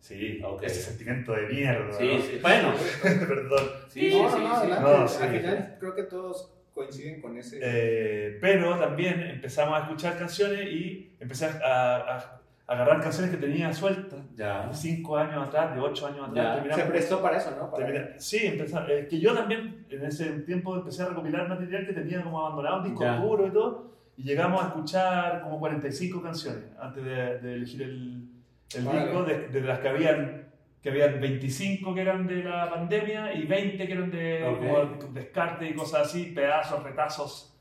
[0.00, 0.62] Sí, Ok.
[0.62, 1.92] ese sentimiento de mierda.
[1.92, 2.20] Sí, ¿no?
[2.22, 2.38] sí.
[2.42, 3.66] Bueno, Perdón.
[3.88, 4.60] sí, no, sí, no, no, sí.
[4.62, 4.82] adelante.
[4.90, 5.22] No, sí.
[5.22, 7.58] Al final creo que todos coinciden con ese.
[7.62, 13.36] Eh, pero también empezamos a escuchar canciones y empecé a, a- a agarrar canciones que
[13.36, 14.18] tenía sueltas.
[14.34, 14.66] Ya.
[14.66, 16.60] de cinco años atrás, de ocho años atrás.
[16.74, 17.70] Se prestó para eso, ¿no?
[17.70, 21.92] Para- sí, empezar, eh, que yo también en ese tiempo empecé a recopilar material que
[21.92, 23.20] tenía como abandonado, un disco Ya.
[23.22, 28.28] puro y todo, y llegamos a escuchar como 45 canciones antes de, de elegir el,
[28.74, 29.04] el Órale.
[29.06, 30.46] disco, de, de las que habían,
[30.82, 34.58] que habían 25 que eran de la pandemia y 20 que eran de Ok.
[34.98, 37.52] como descarte y cosas así, pedazos, retazos.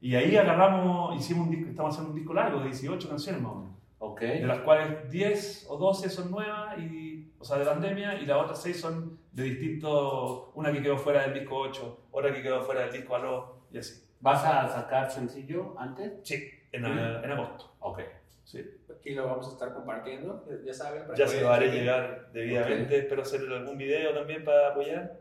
[0.00, 3.52] Y ahí agarramos, hicimos un disco, estamos haciendo un disco largo de 18 canciones más
[3.52, 4.20] o menos Ok.
[4.20, 8.36] de las cuales 10 o 12 son nuevas, y, o sea, de pandemia, y las
[8.42, 12.62] otras 6 son de distintos, una que quedó fuera del disco 8, otra que quedó
[12.62, 14.04] fuera del disco Aló, y así.
[14.20, 16.12] ¿Vas a sacar sencillo antes?
[16.22, 17.72] Sí, en, en agosto.
[17.80, 18.00] Ok.
[18.44, 18.64] Sí.
[18.98, 21.02] Aquí lo vamos a estar compartiendo, ya saben.
[21.02, 25.20] para Ya se lo haré llegar debidamente, espero hacer algún video también para apoyar.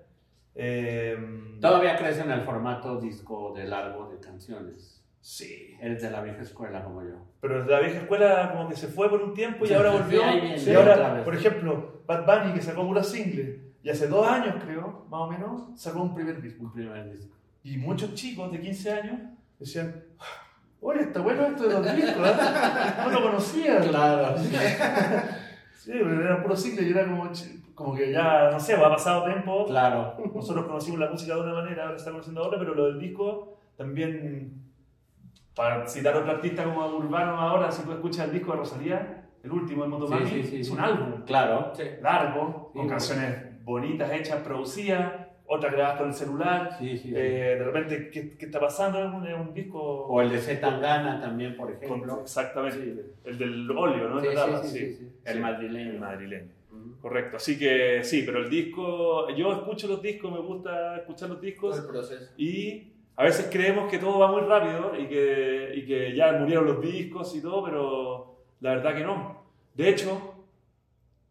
[0.56, 1.16] Eh,
[1.62, 4.97] Todavía crees en el formato disco de largo de canciones.
[5.30, 7.16] Sí, Eres de la vieja escuela como yo.
[7.42, 10.22] pero la vieja escuela como que se fue por un tiempo y Sí, ahora volvió.
[10.22, 15.06] y ahora, por ejemplo, Bad Bunny que sacó puras singles, y hace dos años creo,
[15.10, 16.64] más o menos, sacó un primer disco.
[16.64, 17.36] Un primer disco.
[17.62, 19.20] Y muchos chicos de 15 años
[19.60, 20.02] decían,
[20.80, 22.34] oye, está bueno esto de los discos, ¿eh?
[23.04, 23.80] no lo conocía.
[23.82, 24.36] Claro.
[25.74, 27.30] Sí, pero era puro single y era como,
[27.76, 29.66] como que ya, no sé, ha pasado tiempo.
[29.66, 30.16] Claro.
[30.34, 33.58] Nosotros conocimos la música de una manera, ahora está conociendo otra, pero lo del disco
[33.78, 34.67] también,
[35.58, 39.24] para citar a otro artista como Urbano ahora, si tú escuchas el disco de Rosalía,
[39.44, 40.74] el último, el Motomami, Sí, sí, sí, es sí.
[40.74, 41.72] un álbum Claro.
[41.76, 41.84] Sí.
[42.02, 42.90] largo, Sí, con bueno.
[42.92, 45.14] canciones bonitas, hechas, producidas,
[45.48, 46.76] otras grabadas con el celular.
[46.78, 47.10] Sí, sí.
[47.10, 47.14] sí.
[47.16, 49.00] Eh, de repente, ¿qué, qué está pasando?
[49.00, 49.80] Es un, es un disco.
[49.82, 52.22] O el de Z Tangana también, por con- ejemplo.
[52.22, 53.06] exactamente.
[53.24, 54.20] El del óleo, ¿no?
[54.22, 55.12] Sí, En la sí, tapa, sí, sí, sí.
[55.26, 55.40] El Sí.
[55.40, 55.92] madrileño.
[55.92, 56.52] El madrileño.
[57.02, 57.38] Correcto.
[57.38, 59.30] Así que sí, pero el disco.
[59.30, 61.80] Yo escucho los discos, me gusta escuchar los Todo discos.
[61.80, 62.34] el proceso.
[62.38, 66.66] Y a veces creemos que todo va muy rápido y que, y que ya murieron
[66.68, 69.44] los discos y todo, pero la verdad que no.
[69.74, 70.34] De hecho,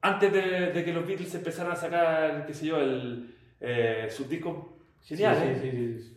[0.03, 4.29] antes de, de que los Beatles empezaran a sacar, qué sé yo, el, eh, sus
[4.29, 4.57] discos
[5.03, 6.17] geniales, Sí, sí, sí, sí.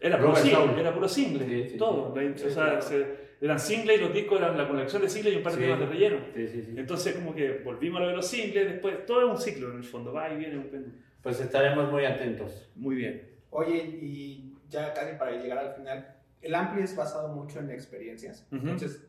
[0.00, 2.14] era, puro single, era puro single, Sí, sí, todo.
[2.36, 2.44] sí.
[2.46, 5.42] O sea, se- eran singles y los discos eran la colección de singles y un
[5.42, 5.64] par de Sí.
[5.64, 6.16] temas de relleno.
[6.34, 6.74] Sí, sí, sí.
[6.76, 9.78] Entonces, como que volvimos a lo de los singles, después todo es un ciclo en
[9.78, 10.94] el fondo, va y viene un péndulo.
[11.22, 12.70] Pues estaremos muy atentos.
[12.76, 13.28] Muy bien.
[13.50, 18.46] Oye, y ya casi para llegar al final, el Ampli es basado mucho en experiencias.
[18.50, 18.62] Ujú.
[18.68, 19.02] Entonces,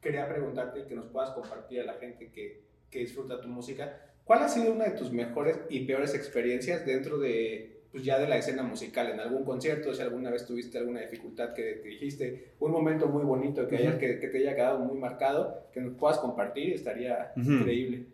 [0.00, 4.00] quería preguntarte y que nos puedas compartir a la gente que, que disfruta tu música.
[4.24, 8.28] ¿Cuál ha sido una de tus mejores y peores experiencias dentro de, pues ya de
[8.28, 9.10] la escena musical?
[9.10, 13.24] En algún concierto, si alguna vez tuviste alguna dificultad que, que dijiste, un momento muy
[13.24, 13.98] bonito que, haya- Ujú.
[13.98, 17.52] que, que te haya quedado muy marcado, que nos puedas compartir, estaría Ujú.
[17.52, 18.04] increíble.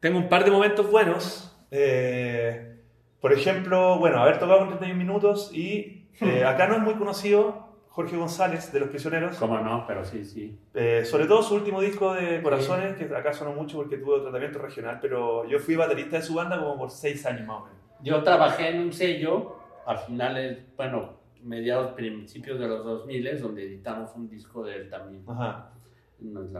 [0.00, 1.52] Tengo un par de momentos buenos.
[1.70, 2.76] Eh,
[3.20, 7.66] por ejemplo, bueno, haber tocado en 31 minutos y eh, acá no es muy conocido
[7.88, 9.36] Jorge González de Los Prisioneros.
[9.38, 9.84] ¿Cómo no?
[9.86, 10.58] Pero sí, sí.
[10.74, 14.58] Eh, sobre todo su último disco de Corazones, que acá sonó mucho porque tuvo tratamiento
[14.58, 17.78] regional, pero yo fui baterista de su banda como por seis años más o menos.
[18.02, 24.10] Yo trabajé en un sello a finales, bueno, mediados, principios de los 2000, donde editamos
[24.14, 25.22] un disco de él también.
[25.26, 25.70] Ajá.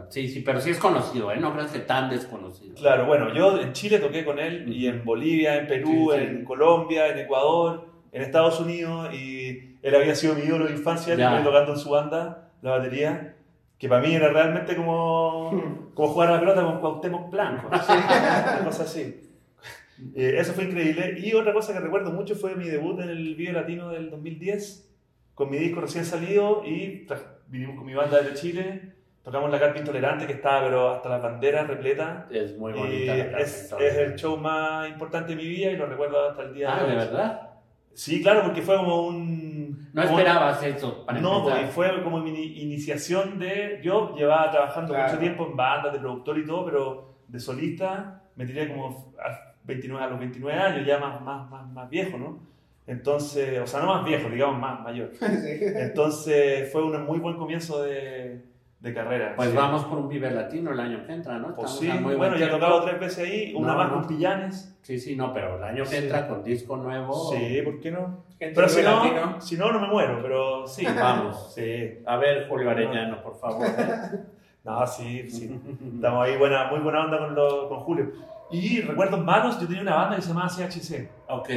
[0.09, 1.37] Sí, sí, pero sí es conocido, ¿eh?
[1.37, 2.75] No creas que tan desconocido.
[2.75, 6.25] Claro, bueno, yo en Chile toqué con él y en Bolivia, en Perú, Sí, sí.
[6.25, 11.15] en Colombia, en Ecuador, en Estados Unidos y él había sido mi ídolo de infancia,
[11.17, 13.35] también tocando en su banda, la batería,
[13.77, 18.61] que para mí era realmente como, como jugar a la pelota con Cuauhtémoc Blanco, una
[18.65, 19.21] cosa así.
[20.15, 21.15] Eh, eso fue increíble.
[21.19, 24.89] Y otra cosa que recuerdo mucho fue mi debut en el Video Latino del 2010,
[25.35, 27.07] con mi disco recién salido y
[27.47, 28.93] vinimos con mi banda de Chile,
[29.23, 32.27] tocamos la carpa intolerante que estaba pero hasta las banderas repleta.
[32.31, 35.71] Es muy Y bonita la carpa es, es el show más importante de mi vida
[35.71, 36.97] y lo recuerdo hasta el día Ah, de ¿de hoy.
[36.97, 37.41] verdad?
[37.97, 39.89] Sí, claro, porque fue como un...
[39.91, 42.29] No como- esperabas eso para No, porque fue como mi
[42.61, 43.79] iniciación de...
[43.83, 45.07] Yo llevaba trabajando Claro.
[45.07, 49.55] mucho tiempo en bandas de productor y todo, pero de solista me tiré como a,
[49.63, 52.37] 29, a los 29 años, ya más, más, más, más viejo, ¿no?
[52.85, 55.09] Entonces, o sea, no más viejo, digamos más mayor.
[55.21, 58.43] Entonces fue un muy buen comienzo de,
[58.79, 59.33] de carrera.
[59.35, 59.55] Pues sí.
[59.55, 61.55] vamos por un Viver Latino el año que entra, ¿no?
[61.55, 63.87] Pues Estamos sí, muy buen bueno, ya he tocado tres veces ahí, una No, más
[63.89, 63.93] no.
[63.95, 64.77] con Pillanes.
[64.83, 65.95] Sí, sí, no, pero el año que Sí.
[65.97, 67.31] entra con disco nuevo.
[67.33, 68.23] Sí, ¿por qué no?
[68.39, 69.41] Pero si no, latino.
[69.41, 70.85] si no, no me muero, pero sí.
[70.99, 71.53] Vamos.
[71.55, 71.99] Sí.
[72.05, 73.65] A ver, Julio Arellano, por favor.
[74.63, 75.57] No, sí, sí.
[75.95, 78.11] Estamos ahí, buena, muy buena onda con, lo- con Julio.
[78.51, 81.49] Y recuerdos malos, yo tenía una banda que se llamaba CHC, ok.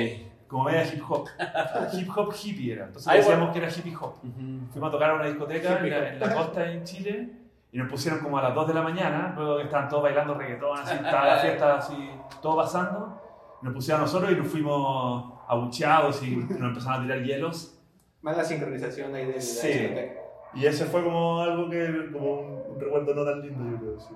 [0.51, 1.29] Como media hip hop.
[1.93, 2.87] hip hop hippie era.
[2.87, 4.15] Entonces Ay, decíamos que era hippie hop.
[4.25, 4.67] Ujú.
[4.73, 7.31] Fuimos a tocar a una discoteca en la, en la costa en Chile
[7.73, 10.35] y nos pusieron como a las 2 de la mañana, luego que estaban todos bailando
[10.35, 12.11] reggaetón, así, estaba la fiesta así,
[12.43, 13.21] todo pasando.
[13.63, 17.79] Nos pusieron a nosotros y nos fuimos abucheados y nos empezaron a tirar hielos.
[18.23, 19.69] Más la sincronización ahí de la Sí.
[19.69, 20.21] discoteca.
[20.55, 24.01] Y ese fue como algo que, como un, un recuerdo no tan lindo, yo creo.
[24.01, 24.15] Sí.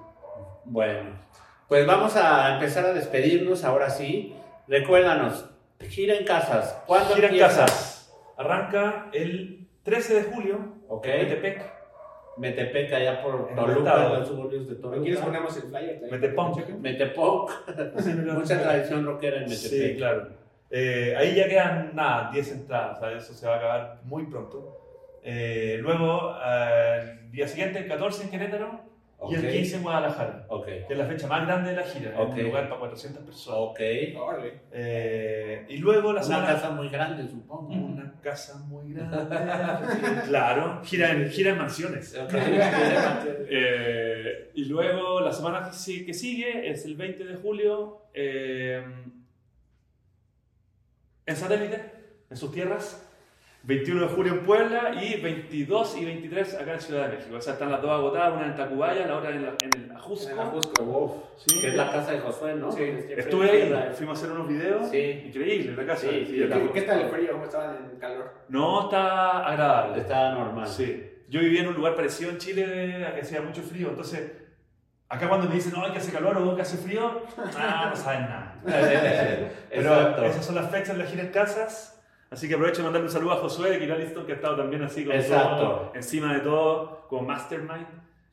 [0.64, 1.10] Bueno,
[1.68, 4.34] pues vamos a empezar a despedirnos ahora sí.
[4.66, 5.48] Recuérdanos,
[5.80, 6.82] gira en casas.
[6.86, 8.12] ¿Cuándo Gira en casas.
[8.36, 10.58] Arranca el 13 de julio
[11.04, 11.72] en Metepec.
[12.36, 15.24] Metepec allá por En Toluca, los suburbios de ¿Aquí les Toluca.
[15.24, 16.00] ponemos el flyer?
[16.10, 16.68] Metepunk.
[16.80, 17.16] Metepec.
[18.34, 19.96] Mucha tradición rockera en Sí, Metepec.
[19.98, 20.28] claro.
[20.70, 24.80] Eh, ahí ya quedan nada, 10 entradas, eso se va a acabar muy pronto.
[25.22, 28.80] Eh, luego, eh, el día siguiente, el 14 en Querétaro
[29.30, 29.52] y el Ok.
[29.52, 30.64] 15 en Guadalajara, Ok.
[30.66, 32.32] que es la fecha más grande de la gira, es Ok.
[32.36, 33.58] un lugar para 400 personas.
[34.72, 36.46] Eh, y luego la Una semana...
[36.46, 37.72] casa muy grande, supongo.
[37.72, 39.18] Una casa muy grande.
[40.28, 42.14] claro, gira en, gira en mansiones.
[43.48, 48.82] Eh, y luego la semana que sigue es el 20 de julio eh,
[51.26, 51.92] en satélite,
[52.30, 53.00] en sus tierras.
[53.66, 57.36] 21 de julio en Puebla y 22 y 23 acá en Ciudad de México.
[57.36, 59.90] O sea, están las dos agotadas, una en Tacubaya, la otra en, la- en el
[59.96, 60.26] Ajusco.
[60.30, 60.82] En el Ajusco.
[60.82, 61.12] Uf,
[61.46, 61.60] Sí.
[61.62, 62.70] que es la casa de Josué, ¿no?
[62.70, 62.82] Sí.
[63.16, 64.90] Estuve ahí, fuimos a hacer unos videos.
[64.90, 65.22] Sí.
[65.26, 66.02] Increíble la casa.
[66.10, 67.32] Sí, sí, creo- ¿Qué tal el frío?
[67.32, 68.34] ¿Cómo estaban en calor?
[68.50, 70.02] No, está agradable.
[70.02, 70.66] Está normal.
[70.68, 71.10] Sí.
[71.30, 74.30] Yo vivía en un lugar parecido en Chile que hacía mucho frío, entonces
[75.08, 77.22] acá cuando me dicen, no, que hace calor o que hace frío,
[77.56, 78.56] ah, no saben nada.
[79.70, 80.24] Pero Exacto.
[80.26, 81.93] esas son las fechas de la gira en casas,
[82.34, 84.82] así que aprovecho de mandarle un saludo a Josué de Kiraliston, que ha estado también
[84.82, 85.56] así Exacto.
[85.56, 87.86] todo, encima de todo, como mastermind,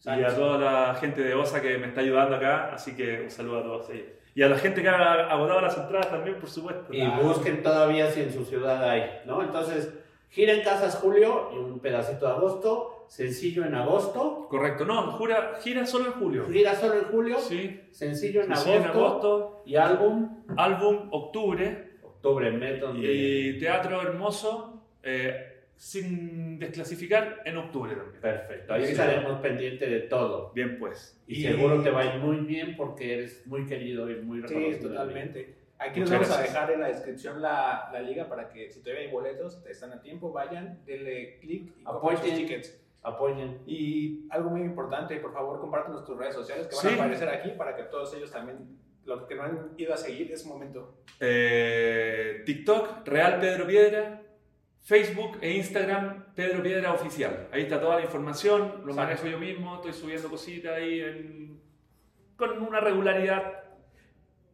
[0.04, 3.32] y a toda la gente de OSA que me está ayudando acá, así que un
[3.32, 4.08] saludo a todos ellos.
[4.34, 6.92] Y a la gente que ha agotado las entradas también, por supuesto.
[6.94, 9.44] Y busquen todavía si en su ciudad hay, ¿no?
[9.44, 9.94] Entonces,
[10.30, 15.56] gira en casas julio y un pedacito de agosto, sencillo en agosto, Correcto, no, jura,
[15.62, 16.46] gira solo en julio.
[16.50, 21.91] gira solo en julio, Sí, sencillo en sí, agosto, en agosto, y álbum, álbum octubre,
[22.22, 23.02] octubre.
[23.02, 28.22] Y Teatro Hermoso, eh, sin desclasificar, en octubre también.
[28.22, 28.92] Perfecto, ahí Sí.
[28.92, 30.52] estaremos pendientes de todo.
[30.54, 31.20] Bien, pues.
[31.28, 34.48] Y, seguro te va a ir muy bien porque eres muy querido y muy Sí,
[34.54, 34.90] reconocido.
[34.90, 35.56] totalmente.
[35.80, 38.82] Aquí Muchas nos vamos a dejar en la descripción la, la liga para que si
[38.82, 42.36] todavía hay boletos, están a tiempo, vayan, denle clic y Apoyen.
[42.38, 42.80] tickets.
[43.02, 43.58] Apoyen.
[43.66, 46.90] Y algo muy importante, por favor, compártanos tus redes sociales que van Sí.
[47.00, 48.60] a aparecer aquí para que todos ellos también,
[49.06, 51.04] los que no han ido a seguir, es momento.
[51.20, 54.22] Eh, TikTok, Real Pedro Piedra.
[54.84, 57.50] Facebook e Instagram, Pedro Piedra Oficial.
[57.52, 58.96] Ahí está toda la información, lo Exacto.
[58.96, 61.62] manejo yo mismo, estoy subiendo cositas ahí en-
[62.36, 63.44] con una regularidad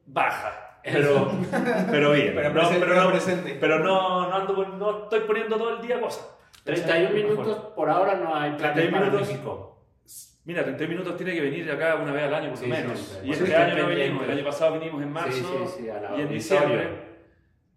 [0.06, 1.32] baja, pero,
[1.92, 2.34] pero bien.
[2.36, 3.58] Pero No, presente, pero no, presente.
[3.60, 6.30] pero no, no, ando no estoy poniendo todo el día cosas.
[6.66, 9.28] 31 minutos por ahora no hay planes 31 para minutos.
[9.30, 9.77] México.
[10.48, 12.98] Mira, 30 minutos tiene que venir acá una vez al año por Sí, lo menos.
[13.00, 13.28] siempre.
[13.28, 14.24] y este año no venimos.
[14.24, 16.88] El año pasado vinimos en marzo Sí, sí, sí, a la y en diciembre.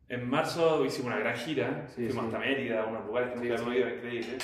[0.08, 1.84] En marzo hicimos una gran gira.
[1.88, 2.26] Sí, Fuimos sí.
[2.28, 3.62] hasta Mérida, a unos lugares que Sí, nunca sí.
[3.64, 4.38] hemos ido, increíble.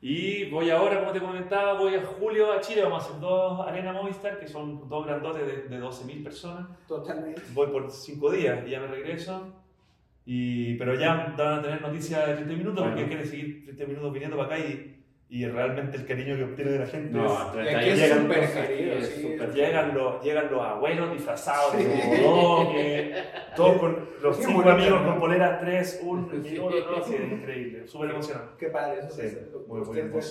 [0.00, 2.82] Y voy ahora, como te comentaba, voy a julio a Chile.
[2.84, 6.66] Vamos a hacer dos Arena Movistar, que son dos grandotes de, de 12.000 personas.
[6.86, 7.42] Totalmente.
[7.52, 9.52] Voy por 5 días y ya me regreso.
[10.24, 12.96] Y, pero ya van a tener noticias de 30 minutos Bueno.
[12.96, 14.97] porque quiere seguir 30 minutos viniendo para acá y,
[15.30, 17.14] y realmente el cariño que obtiene de la gente es...
[17.14, 19.22] No, Y aquí es 31 súper minutos, querido, es sí.
[19.22, 21.84] súper Llegan los, llegan los abuelos disfrazados Sí.
[21.84, 25.10] de bodoque, todos con los Qué cinco bonito, amigos ¿no?
[25.10, 28.52] con poleras 3, 1 y uno, no, sí, es increíble, súper emocionante.
[28.58, 30.22] Qué padre, eso Sí, es, muy, muy muy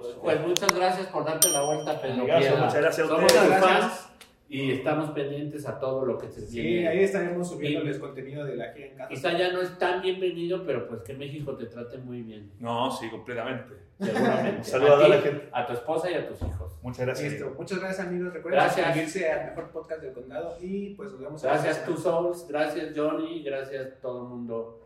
[0.00, 0.20] todo esto.
[0.22, 3.48] Pues muchas gracias por darte la vuelta, Pedro muchas gracias a Somos ustedes.
[3.48, 3.80] Gracias.
[3.80, 4.10] fans
[4.56, 6.88] y estamos pendientes a todo lo que se Sí, viene.
[6.88, 9.08] ahí estaremos subiéndoles contenido de la gira en casa.
[9.08, 12.90] Quizá ya no es tan bienvenido, pero pues que México te trate muy bien, No,
[12.90, 13.74] sí, completamente.
[13.98, 14.62] seguramente.
[14.70, 15.48] Saludos a ti, la gente.
[15.52, 16.78] a tu esposa y a tus hijos.
[16.82, 17.32] Muchas gracias.
[17.32, 17.54] Listo.
[17.58, 18.32] Muchas gracias, amigos.
[18.32, 18.86] Recuerden Gracias.
[18.86, 21.84] suscribirse al mejor podcast del condado y pues nos vemos Gracias.
[21.84, 24.80] Tu Souls, gracias, Johnny, gracias a todo el mundo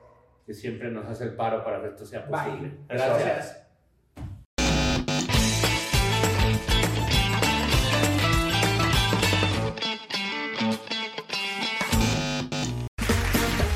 [0.47, 2.31] que siempre nos hace el paro para que esto sea Bye.
[2.31, 2.69] posible.
[2.89, 3.05] Eso.
[3.05, 3.68] Gracias.